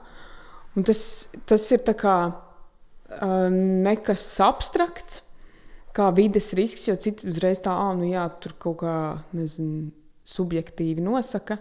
[0.76, 1.00] Un tas,
[1.48, 3.48] tas ir kā, uh,
[3.84, 5.22] nekas abstrakts,
[5.96, 8.94] kā vides risks, jo citi uzreiz tā, ah, nu jā, tur kaut kā,
[9.36, 9.90] nezinu,
[10.28, 11.58] subjektīvi nosaka.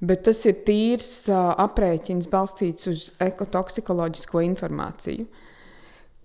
[0.00, 5.26] Bet tas ir tīrs uh, aprēķins balstīts uz ekotoksikoloģisko informāciju.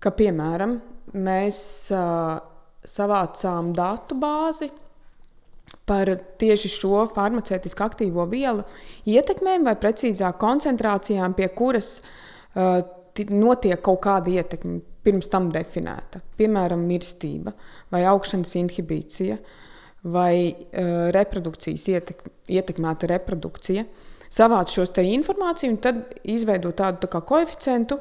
[0.00, 0.78] Ka, piemēram,
[1.12, 1.58] mēs
[1.92, 2.38] uh,
[2.86, 4.70] savācām datu bāzi
[5.86, 8.64] par tieši šo farmaceitisku aktīvo vielu
[9.06, 12.80] ietekmēm, vai precīzāk koncentrācijām, pie kuras uh,
[13.30, 16.20] notiek kaut kāda ietekme pirms tam definēta.
[16.38, 17.54] Piemēram, mirstība
[17.94, 19.38] vai augšanas inhibīcija
[20.10, 23.86] vai uh, reprodukcijas ietek, ietekmēta reprodukcija.
[24.36, 28.00] Savāc šos te informāciju un tad izveido tādu tā kā koeficientu,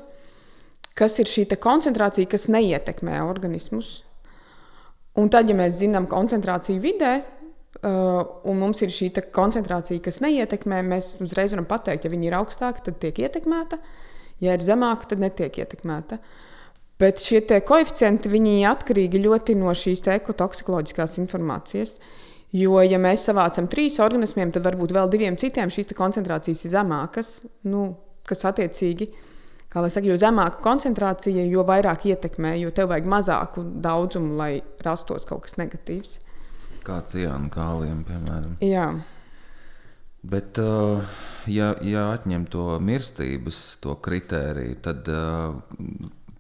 [0.98, 4.00] kas ir šī koncentrācija, kas neietekmē organismus.
[5.16, 7.14] Un tad, ja mēs zinām koncentrāciju vidē,
[7.82, 12.38] uh, un mums ir šī koncentrācija, kas neietekmē, mēs uzreiz varam pateikt, ja viņi ir
[12.40, 13.80] augstāki, tad tiek ietekmēta,
[14.44, 16.20] ja ir zemāka, tad netiek ietekmēta.
[17.00, 18.32] Bet šie koeficienti
[18.70, 21.98] atkarīgi ļoti no šīs ekotoksikoloģiskās informācijas.
[22.56, 27.42] Jo, ja mēs savācam trīs organismiem, tad varbūt vēl diviem citiem šīs koncentrācijas ir zemākas,
[27.68, 27.90] nu,
[28.24, 29.34] kas attiecīgi ir
[29.76, 34.54] kā lai saka, jo zemāka koncentrācija, jo vairāk ietekmē, jo tev vajag mazāku daudzumu, lai
[34.86, 36.14] rastos kaut kas negatīvs.
[36.86, 38.58] Kā ciāna kāliem, piemēram.
[38.64, 38.90] Jā.
[40.26, 41.02] Bet, uh,
[41.50, 45.58] ja, ja atņem to mirstības, to kritēriju, tad uh,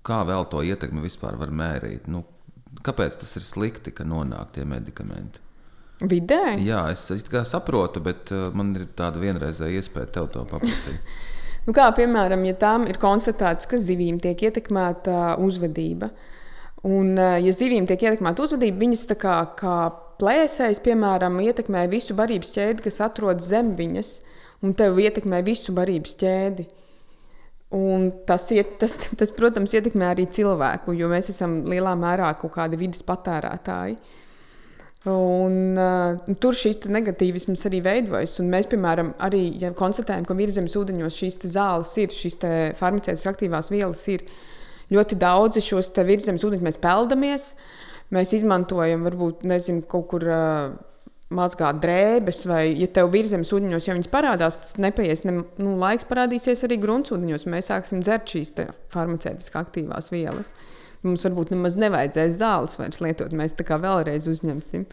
[0.05, 2.09] kā vēl to ietekmi vispār var mērīt?
[2.09, 2.23] Nu,
[2.85, 5.41] kāpēc tas ir slikti, ka nonāk tie medikamenti?
[6.05, 6.57] Vidē?
[6.59, 11.01] Jā, es, es saprotu, bet uh, man ir tāda vienreizēja iespēja tev to paprasīt.
[11.65, 16.11] Nu, kā piemēram, ja tām ir konstatēts, ka zivīm tiek ietekmēta uzvedība.
[16.85, 19.77] Un, eh, ja zivīm tiek ietekmēta uzvedība, viņas kā, kā
[20.21, 24.11] plēsējas, piemēram, ietekmē visu barības ķēdi, kas atrodas zem viņas,
[24.65, 26.67] un tev ietekmē visu barības ķēdi.
[27.75, 32.53] Un tas, iet, tas, tas, protams, ietekmē arī cilvēku, jo mēs esam lielā mērā kaut
[32.55, 33.97] kādi vidas patērētāji.
[33.97, 34.21] Uh,
[35.05, 38.39] Un, uh, tur šīs negatīvisms arī veidojas.
[38.41, 42.39] Mēs, piemēram, arī ja konstatējam, ka virsmas ūdeņos šīs zāles ir, šīs
[42.79, 44.25] farmaceitiskas aktīvās vielas ir
[44.93, 45.61] ļoti daudz.
[45.61, 47.51] Šos virsmas ūdeņus mēs peldamies.
[48.13, 50.27] Mēs izmantojam, varbūt, nezinu, kaut kur.
[50.29, 50.75] Uh,
[51.33, 56.65] mazgāt drēbes, vai, ja tev virsmas ūdeņos jau parādās, tas nepaies, ne, nu, laiks parādīsies
[56.67, 57.47] arī gruntsūdeņos.
[57.49, 58.53] Mēs sāksim dzert šīs
[58.93, 60.53] farmaceitiski aktīvās vielas.
[61.05, 63.33] Mums varbūt nemaz nevajadzēs zāles vairs lietot.
[63.37, 64.85] Mēs tā kā vēlreiz uzņemsim.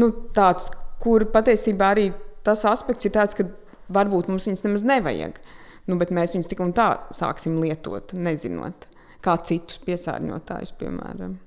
[0.00, 0.68] Nu, tāds,
[1.00, 2.10] kur patiesībā arī
[2.46, 3.48] tas aspekts ir tāds, ka
[3.92, 5.40] varbūt mums viņas nemaz nevajag.
[5.88, 8.84] Nu, bet mēs viņus tik un tā sāksim lietot, nezinot,
[9.24, 11.38] kā citus piesārņotājus, piemēram.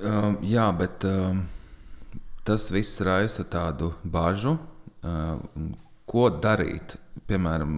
[0.00, 1.44] Um, jā, bet um,
[2.46, 4.56] tas viss raisa tādu bažu.
[5.04, 5.74] Um,
[6.08, 6.96] ko darīt?
[7.28, 7.74] Piemēram,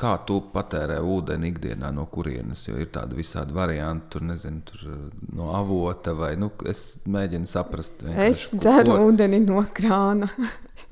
[0.00, 4.86] kā tu patērē ūdeni ikdienā, no kurienes, jo ir tādi visādi varianti, tur nezinu, tur
[4.88, 5.02] eh,
[5.36, 8.02] no avota vai, nu, es mēģinu saprast.
[8.24, 9.10] Es dzeru ko...
[9.10, 10.30] ūdeni no krāna.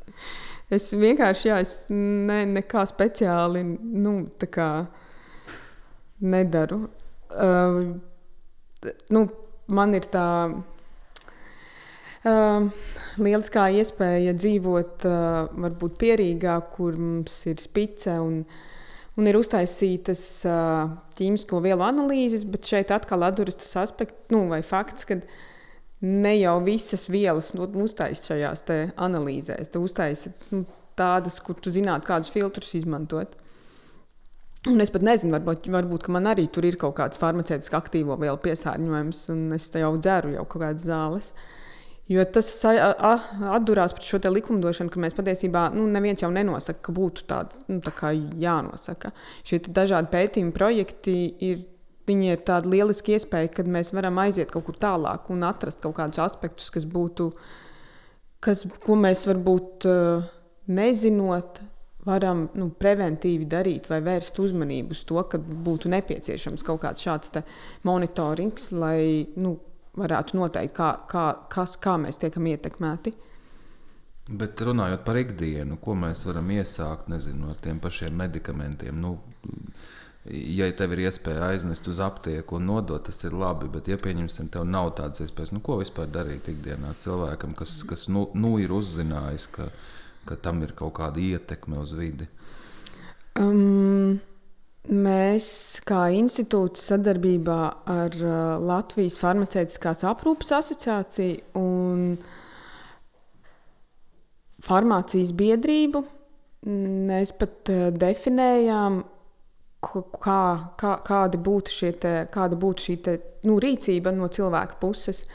[0.76, 3.64] es vienkārši, jā, es ne, nekā speciāli,
[4.04, 4.14] nu,
[4.52, 4.70] kā
[6.20, 6.84] nedaru.
[7.28, 7.94] Uh,
[9.14, 9.26] nu,
[9.68, 10.62] man ir tā uh,
[13.20, 15.14] lieliskā iespēja dzīvot uh,
[15.66, 18.34] varbūt pierīgā, kur mums ir spice un
[19.18, 20.86] un ir uztaisītas uh,
[21.18, 25.18] ķīmisko vielu analīzes, bet šeit atkal atduras tas aspekts, nu, vai fakts, ka
[26.06, 28.62] ne jau visas vielas nu, uztaisīt šajās
[28.94, 29.72] analīzēs.
[29.74, 30.62] Tu uztaisi nu,
[30.98, 33.34] tādas, kur tu zinātu, kādus filtrus izmantot.
[34.66, 38.40] Un es pat nezinu, varbūt, varbūt man arī tur ir kaut kāds farmaceitiski aktīvo vielu
[38.42, 41.30] piesārņojums, un es jau dzeru jau kaut kādas zāles.
[42.08, 47.26] Jo tas atdurās pret šo likumdošanu, ka mēs patiesībā nu, neviens jau nenosaka, ka būtu
[47.28, 49.12] tāds nu, tā jānosaka.
[49.46, 51.18] Šie dažādi pētījumi projekti
[51.50, 51.66] ir.
[52.08, 56.22] Ir tāda lieliska iespēja, kad mēs varam aiziet kaut kur tālāk un atrast kaut kādus
[56.24, 57.26] aspektus, kas būtu,
[58.40, 59.84] kas, ko mēs varbūt
[60.72, 61.60] nezinot,
[62.08, 67.32] varam nu, preventīvi darīt vai vērst uzmanību uz to, ka būtu nepieciešams kaut kāds šāds
[67.86, 69.58] monitorings, lai nu,
[69.98, 73.14] varētu noteikt, kā, kā, kas, kā mēs tiekam ietekmēti.
[74.28, 78.98] Bet runājot par ikdienu, ko mēs varam iesākt nezinu, ar tiem pašiem medikamentiem.
[79.00, 79.14] Nu,
[80.28, 83.70] ja tev ir iespēja aiznest uz aptieku un nodot, tas ir labi.
[83.72, 88.04] Bet, ja pieņemsim, tev nav tādas iespējas, nu, ko vispār darīt ikdienā cilvēkam, kas, kas
[88.12, 89.70] nu, nu ir uzzinājis, ka,
[90.28, 92.28] ka tam ir kaut kāda ietekme uz vidi?
[93.38, 94.18] Um,
[94.88, 95.46] Mēs,
[95.84, 97.60] kā institūts, sadarbībā
[97.92, 102.06] ar uh, Latvijas farmaceitiskās aprūpes asociāciju un
[104.64, 106.02] farmācijas biedrību,
[107.10, 109.02] mēs pat uh, definējām
[109.84, 110.40] kā,
[110.80, 115.26] kā, kāda būtu, te, kāda būtu šī te, nu, rīcība no cilvēka puses.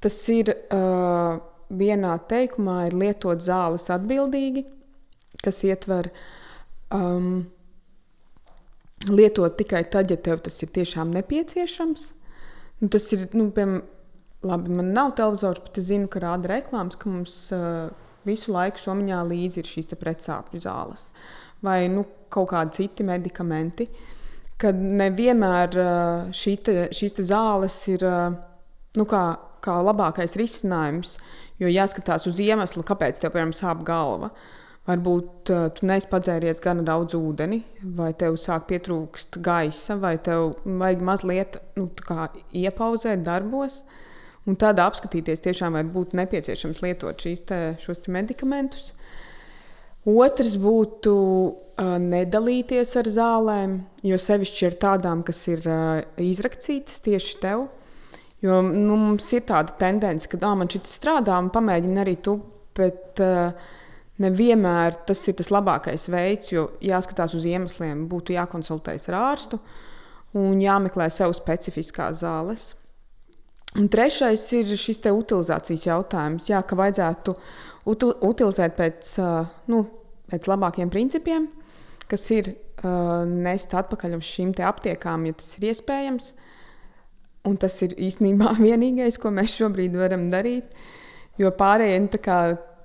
[0.00, 1.36] Tas ir uh,
[1.78, 4.64] vienā teikumā, ir lietot zāles atbildīgi,
[5.42, 6.10] kas ietver
[6.94, 7.44] um,
[9.10, 12.06] lietot tikai tad, ja tev tas ir tiešām nepieciešams.
[12.82, 13.82] Nu, tas ir, nu, piemēram,
[14.42, 17.92] labi, man nav televizors, bet es zinu, ka rāda reklāmas, ka mums uh,
[18.26, 21.06] visu laiku somiņā līdzi ir šīs pretsāpju zāles.
[21.12, 23.86] Uh, vai nu, kaut kādi citi medikamenti.
[24.60, 25.78] Kad nevienmēr
[26.36, 29.22] šī te, šīs te zāles ir nu, kā,
[29.64, 31.16] kā labākais risinājums,
[31.60, 34.32] jo jāskatās uz iemeslu, kāpēc tev piemēram sāp galva.
[34.88, 37.60] Varbūt uh, tu neesi padzēries gana daudz ūdeni,
[37.98, 41.86] vai tev sāk pietrūkst gaisa, vai tev vajag mazliet nu,
[42.64, 43.82] iepauzēt darbos.
[44.42, 48.90] Un tad apskatīties, tiešām, vai būtu nepieciešams lietot šīs te, šos te medikamentus.
[50.02, 57.38] Otrs būtu uh, nedalīties ar zālēm, jo sevišķi ar tādām, kas ir uh, izrakstītas tieši
[57.44, 57.68] tev.
[58.42, 62.40] Jo nu, mums ir tāda tendence, ka ah, man šis strādā, un pamēģini arī tu.
[62.72, 63.52] Bet uh,
[64.22, 69.60] nevienmēr tas ir tas labākais veids, jo jāskatās uz iemesliem, būtu jākonsultējas ar ārstu
[70.38, 72.70] un jāmeklē sev specifiskās zāles.
[73.76, 76.48] Un trešais ir šis utilizācijas jautājums.
[76.50, 77.34] Jā, ka vajadzētu
[77.88, 79.12] util, utilizēt pēc,
[79.72, 79.84] nu,
[80.28, 81.48] pēc labākiem principiem,
[82.08, 86.32] kas ir uh, nest atpakaļ uz šīm aptiekām, ja tas ir iespējams.
[87.48, 90.74] Un tas ir īstenībā vienīgais, ko mēs šobrīd varam darīt.
[91.40, 92.18] Jo pārējie nu,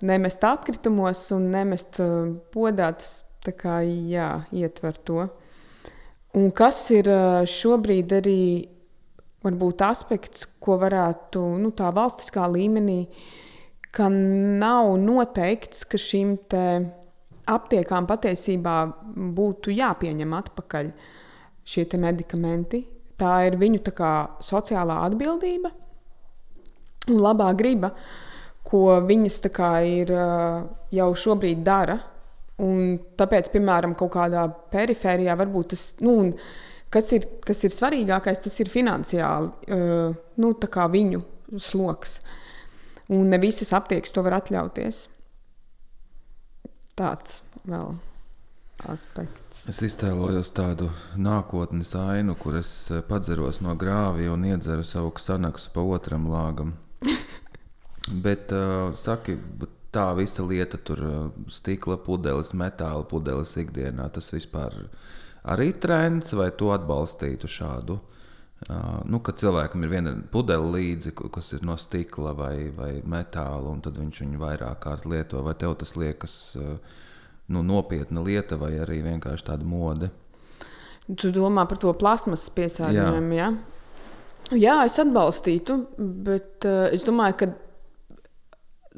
[0.07, 5.27] nemest atkritumos un nemest uh, podā, tas kā, jā, ietver to.
[6.37, 8.41] Un kas ir uh, šobrīd arī
[9.45, 13.01] varbūt aspekts, ko varētu nu, tā valstiskā līmenī
[13.97, 16.35] ka nav noteikts, ka šīm
[17.47, 18.75] aptiekām patiesībā
[19.37, 20.91] būtu jāpieņem atpakaļ
[21.67, 22.83] šie medikamenti.
[23.17, 24.13] Tā ir viņu tā kā,
[24.45, 25.71] sociālā atbildība
[27.07, 27.91] un labā griba,
[28.67, 30.11] ko viņas kā, ir,
[30.93, 31.97] jau šobrīd dara.
[32.63, 36.31] Un tāpēc, piemēram, kaut kādā perifērijā varbūt tas, nu,
[36.93, 39.77] kas ir, kas ir svarīgākais, tas ir finansiāli
[40.41, 40.53] nu,
[40.97, 41.21] viņu
[41.61, 42.17] sloks.
[43.13, 45.05] Un ne visas aptiekas to var atļauties.
[46.97, 47.93] Tāds vēl
[48.85, 49.63] aspekts.
[49.69, 55.71] Es iztēlojos tādu nākotnes ainu, kur es eh, padzeros no grāvja un iedzeru savu sanaksu
[55.73, 56.75] pa otram lāgam.
[58.25, 59.35] Bet, uh, saki,
[59.91, 64.77] tā visa lieta, tur uh, stikla pudeles, metāla pudeles ikdienā, tas vispār
[65.43, 67.97] arī trends, vai tu atbalstītu šādu?
[68.67, 73.67] Uh, nu, kad cilvēkam ir viena pudele līdzi, kas ir no stikla vai, vai metāla,
[73.73, 77.03] un tad viņš viņu vairāk kārt lieto, vai tev tas liekas uh,
[77.53, 80.09] nu, nopietna lieta, vai arī vienkārši tāda mode?
[81.07, 83.51] Tu domā par to plasmasas piesārņojumu, jā.
[83.51, 84.57] jā?
[84.57, 85.77] Jā, es atbalstītu,
[86.27, 87.47] bet uh, es domāju, ka,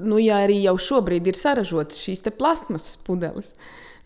[0.06, 3.54] nu, ja arī jau šobrīd ir saražotas šīs plasmasas pudeles,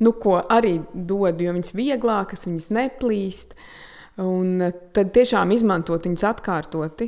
[0.03, 3.57] nu, ko arī dod, jo viņas vieglākas, viņas neplīst.
[3.57, 3.89] Uh,
[4.21, 4.61] Un
[4.93, 7.07] tad tiešām izmantot viņus atkārtoti,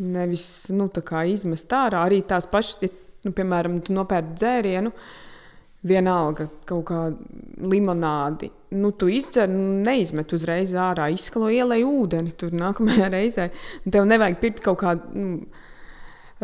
[0.00, 0.88] nevis nu,
[1.28, 2.06] izmest ārā.
[2.06, 2.88] Arī tās pašas, ja,
[3.26, 4.92] nu, piemēram, tu nopērci dzērienu,
[5.86, 8.50] vienalga kaut kāda limonādi.
[8.78, 12.34] Nu, tu izdzer, nu, neizmet uzreiz ārā, izskalo ielai ūdeni.
[12.38, 13.48] Tur nākamajā reizē
[13.88, 15.62] tev nevajag pirkt kaut kādu, nu,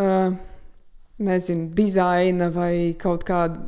[0.00, 0.30] uh,
[1.24, 3.60] nezinu, dizaina vai kaut kādu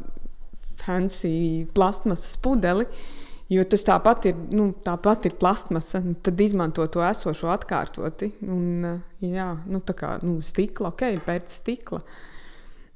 [0.87, 2.87] fancy plastmasas pudeli.
[2.87, 3.15] Uh,
[3.47, 8.33] Jo tas tāpat ir, nu, tāpat ir plastmasa, nu, tad izmanto to esošo atkārtoti.
[8.43, 12.01] Un, eh, jā, nu, tā kā nu, stikla, ok, pēc stikla.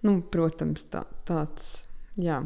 [0.09, 1.85] Nu, protams, tā, tāds.
[2.19, 2.41] Jā.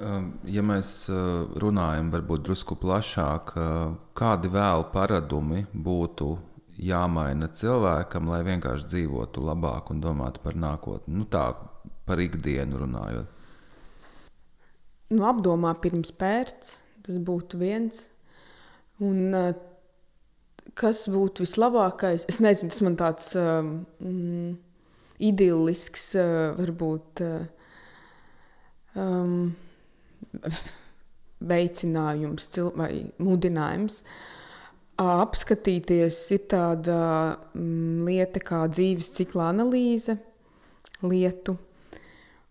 [0.00, 3.80] Um, ja mēs uh, runājam varbūt drusku plašāk, uh,
[4.16, 6.30] kādi vēl paradumi būtu
[6.80, 11.18] jāmaina cilvēkam, lai vienkārši dzīvotu labāk un domātu par nākotni?
[11.18, 11.50] Nu, tā
[12.08, 13.36] par ikdienu runājot
[15.14, 16.78] nu, apdomā pirms pērts.
[17.04, 18.06] Tas būtu viens.
[19.02, 19.52] Un, uh,
[20.78, 22.26] kas būtu vislabākais?
[22.30, 23.72] Es nezinu, tas man tāds um,
[24.04, 24.52] mm,
[25.30, 27.48] idyllisks, uh, varbūt uh,
[29.00, 29.54] um,
[31.52, 32.92] veicinājums vai
[33.22, 34.02] mudinājums.
[35.00, 37.00] Apskatīties ir tāda
[37.54, 40.18] mm, lieta kā dzīves cikla analīze,
[41.00, 41.56] lietu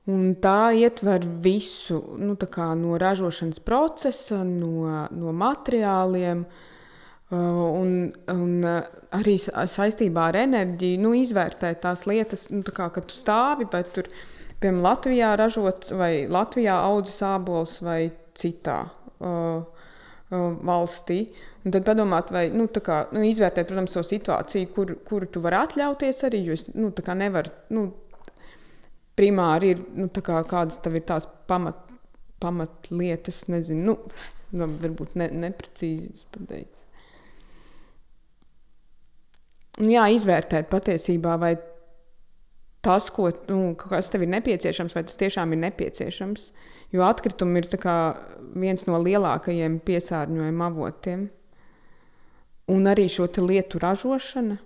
[0.09, 2.35] Un tā ietver visu nu,
[2.79, 6.45] no ražošanas procesa, no, no materiāliem.
[7.29, 7.91] Un,
[8.33, 8.53] un
[9.13, 14.09] arī saistībā ar enerģiju nu, izvērtēt tās lietas, nu, tā kā tu stāvi, bet tur,
[14.63, 21.23] piemēram, Latvijā ražot vai Latvijā audzes ābols vai citā uh, uh, valstī.
[21.65, 25.59] Un tad padomāt, vai nu, kā, nu, izvērtēt, protams, to situāciju, kur, kuru tu vari
[25.59, 26.43] atļauties arī.
[26.47, 27.85] Jo es nu, nevaru, nu,
[29.19, 31.81] primāri ir nu, kā, kādas tev ir tās pamat,
[32.39, 34.21] pamatlietas, nezinu, nu,
[34.55, 36.85] nu, varbūt ne, neprecīzi pateikts.
[39.79, 41.53] Jā, izvērtēt patiesībā, vai
[42.85, 46.49] tas, ko, nu, kas tev ir nepieciešams, vai tas tiešām ir nepieciešams.
[46.95, 47.67] Jo atkritumi ir
[48.57, 51.27] viens no lielākajiem piesārņojuma avotiem.
[52.69, 54.57] Un arī šo lietu ražošana.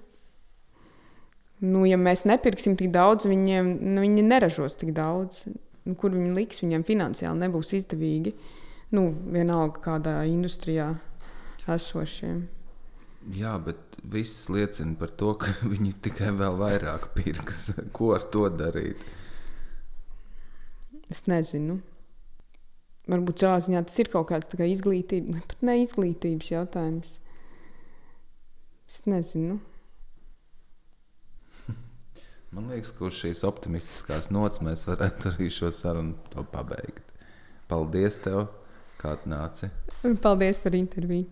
[1.64, 5.45] Nu, ja mēs nepirksim tik daudz, viņiem, nu, viņi neražos tik daudz.
[5.84, 8.34] Nu, kur viņi liks, viņiem finansiāli nebūs izdevīgi.
[8.95, 10.89] Nu, vienalga kādā industrijā
[11.72, 12.43] esošiem.
[13.36, 17.72] Jā, bet viss liecina par to, ka viņi tikai vēl vairāk pirks.
[17.95, 19.01] Ko ar to darīt?
[21.12, 21.80] Es nezinu.
[23.12, 27.18] Varbūt savā ziņā tas ir kaut kāds kā izglītības, ne, pat ne izglītības jautājums.
[28.88, 29.58] Es nezinu.
[32.56, 37.04] Man liekas, ka uz šīs optimistiskās nots mēs varētu arī šo sarunu pabeigt.
[37.68, 38.45] Paldies, tev,
[39.01, 39.72] kā atnāci.
[40.24, 41.28] Paldies par interviju.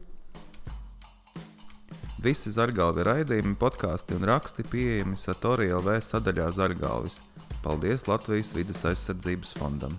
[2.21, 7.17] Visi zargalvi raidījumi, podkāsti un raksti pieejami Satorija LV sadaļā Zargalvis.
[7.63, 9.97] Paldies Latvijas vidas aizsardzības fondam!